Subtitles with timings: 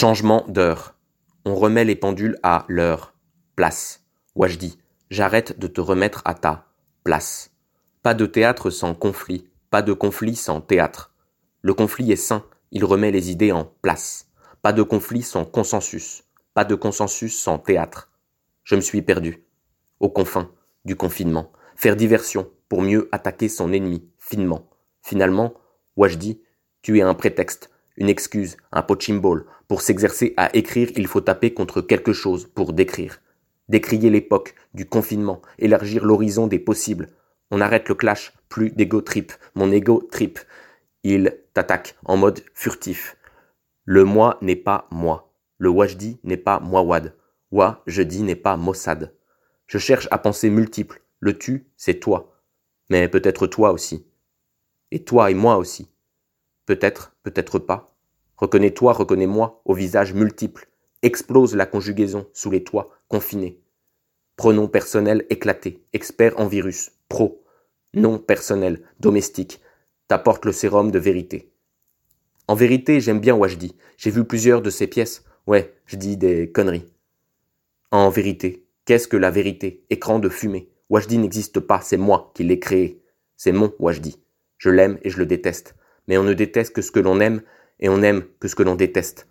[0.00, 0.94] Changement d'heure.
[1.44, 3.14] On remet les pendules à l'heure.
[3.56, 4.04] Place.
[4.36, 4.78] Wajdi,
[5.10, 6.68] j'arrête de te remettre à ta
[7.02, 7.50] place.
[8.04, 11.12] Pas de théâtre sans conflit, pas de conflit sans théâtre.
[11.62, 14.28] Le conflit est sain, il remet les idées en place.
[14.62, 16.22] Pas de conflit sans consensus,
[16.54, 18.12] pas de consensus sans théâtre.
[18.62, 19.48] Je me suis perdu,
[19.98, 20.48] aux confins
[20.84, 24.70] du confinement, faire diversion pour mieux attaquer son ennemi, finement.
[25.02, 25.54] Finalement,
[25.96, 26.40] Wajdi,
[26.82, 29.44] tu es un prétexte, une excuse, un pochimball.
[29.68, 33.20] Pour s'exercer à écrire, il faut taper contre quelque chose pour décrire.
[33.68, 37.08] Décrier l'époque du confinement, élargir l'horizon des possibles.
[37.50, 39.32] On arrête le clash, plus d'ego trip.
[39.54, 40.38] Mon ego trip.
[41.02, 43.16] Il t'attaque en mode furtif.
[43.84, 45.32] Le moi n'est pas moi.
[45.58, 47.14] Le wajdi n'est pas moi-wad.
[47.50, 49.14] Wa, je dis, n'est pas Mossad.
[49.66, 51.02] Je cherche à penser multiple.
[51.20, 52.42] Le tu, c'est toi.
[52.90, 54.06] Mais peut-être toi aussi.
[54.90, 55.90] Et toi et moi aussi.
[56.66, 57.97] Peut-être, peut-être pas.
[58.38, 60.68] Reconnais-toi, reconnais-moi, au visage multiple.
[61.02, 63.60] Explose la conjugaison sous les toits confinés.
[64.36, 67.44] Pronom personnel éclaté, expert en virus, pro.
[67.94, 69.60] Nom personnel, domestique.
[70.06, 71.52] T'apporte le sérum de vérité.
[72.46, 73.74] En vérité, j'aime bien Wajdi.
[73.96, 75.24] J'ai vu plusieurs de ses pièces.
[75.46, 76.86] Ouais, je dis des conneries.
[77.90, 79.84] En vérité, qu'est-ce que la vérité?
[79.90, 80.68] Écran de fumée.
[80.90, 83.02] Wajdi n'existe pas, c'est moi qui l'ai créé.
[83.36, 84.22] C'est mon Wajdi.
[84.58, 85.74] Je l'aime et je le déteste
[86.08, 87.42] mais on ne déteste que ce que l'on aime,
[87.80, 89.26] et on aime que ce que l'on déteste.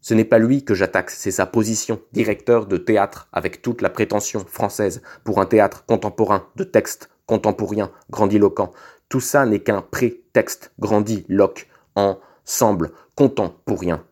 [0.00, 3.90] Ce n'est pas lui que j'attaque, c'est sa position, directeur de théâtre, avec toute la
[3.90, 8.72] prétention française, pour un théâtre contemporain, de texte contemporain, grandiloquent.
[9.08, 14.04] Tout ça n'est qu'un prétexte grandiloque, ensemble, contemporain.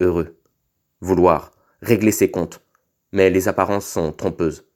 [0.00, 0.36] Heureux.
[1.00, 2.60] Vouloir, régler ses comptes.
[3.12, 4.66] Mais les apparences sont trompeuses.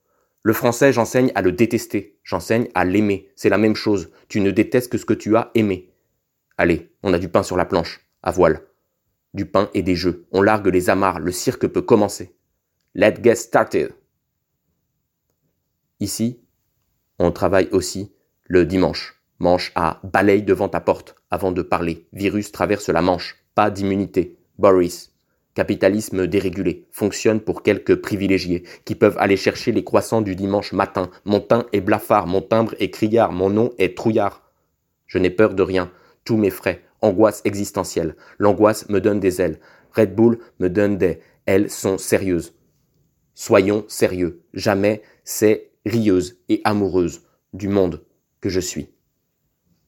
[0.43, 3.31] Le français, j'enseigne à le détester, j'enseigne à l'aimer.
[3.35, 4.11] C'est la même chose.
[4.29, 5.93] Tu ne détestes que ce que tu as aimé.
[6.57, 8.63] Allez, on a du pain sur la planche, à voile.
[9.35, 10.27] Du pain et des jeux.
[10.33, 12.35] On largue les amarres, le cirque peut commencer.
[12.95, 13.93] Let's get started.
[16.01, 16.41] Ici,
[17.19, 18.13] on travaille aussi
[18.45, 19.21] le dimanche.
[19.41, 22.09] Manche à balaye devant ta porte avant de parler.
[22.13, 23.37] Virus traverse la manche.
[23.55, 24.39] Pas d'immunité.
[24.59, 25.13] Boris.
[25.55, 26.89] Capitalisme dérégulé.
[26.93, 31.11] Fonctionne pour quelques privilégiés qui peuvent aller chercher les croissants du dimanche matin.
[31.25, 34.51] Mon teint est blafard, mon timbre est criard, mon nom est trouillard.
[35.07, 35.91] Je n'ai peur de rien
[36.25, 38.17] tous mes frais, angoisse existentielle.
[38.39, 39.59] L'angoisse me donne des ailes.
[39.93, 42.53] Red Bull me donne des elles sont sérieuses.
[43.35, 44.43] Soyons sérieux.
[44.53, 47.23] Jamais c'est rieuse et amoureuse
[47.55, 48.05] du monde
[48.43, 48.91] que je suis.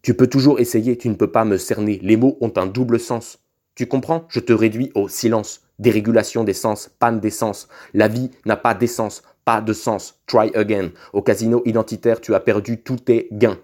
[0.00, 1.98] Tu peux toujours essayer, tu ne peux pas me cerner.
[2.02, 3.40] Les mots ont un double sens.
[3.74, 4.24] Tu comprends?
[4.30, 5.60] Je te réduis au silence.
[5.78, 7.68] Dérégulation des sens, panne d'essence.
[7.92, 10.22] La vie n'a pas d'essence, pas de sens.
[10.26, 10.92] Try again.
[11.12, 13.58] Au casino identitaire, tu as perdu tous tes gains.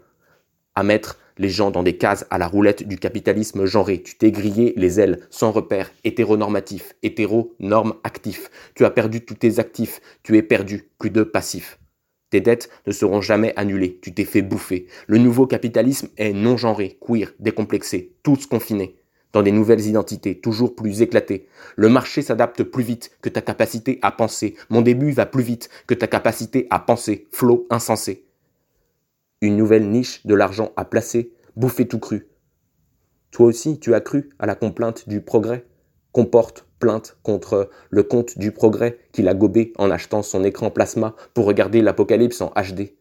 [0.75, 4.02] À mettre les gens dans des cases à la roulette du capitalisme genré.
[4.02, 8.50] Tu t'es grillé les ailes, sans repère, hétéronormatif, hétéro-norme actif.
[8.74, 11.78] Tu as perdu tous tes actifs, tu es perdu, plus de passifs.
[12.30, 14.86] Tes dettes ne seront jamais annulées, tu t'es fait bouffer.
[15.06, 18.97] Le nouveau capitalisme est non-genré, queer, décomplexé, tous confinés,
[19.32, 21.47] dans des nouvelles identités, toujours plus éclatées.
[21.76, 24.56] Le marché s'adapte plus vite que ta capacité à penser.
[24.70, 27.28] Mon début va plus vite que ta capacité à penser.
[27.30, 28.25] Flot insensé
[29.47, 32.29] une nouvelle niche de l'argent à placer, bouffer tout cru.
[33.31, 35.67] Toi aussi, tu as cru à la complainte du progrès
[36.12, 41.15] Comporte plainte contre le compte du progrès qu'il a gobé en achetant son écran plasma
[41.34, 42.95] pour regarder l'apocalypse en HD.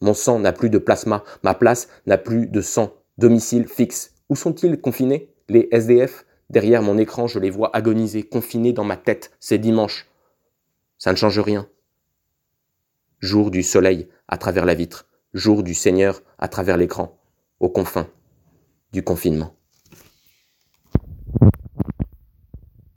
[0.00, 4.14] Mon sang n'a plus de plasma, ma place n'a plus de sang, domicile fixe.
[4.30, 8.96] Où sont-ils confinés Les SDF Derrière mon écran, je les vois agoniser, confinés dans ma
[8.96, 9.30] tête.
[9.40, 10.06] C'est dimanche.
[10.96, 11.68] Ça ne change rien.
[13.20, 15.07] Jour du soleil à travers la vitre
[15.38, 17.18] jour du Seigneur à travers l'écran,
[17.60, 18.08] aux confins
[18.92, 19.57] du confinement.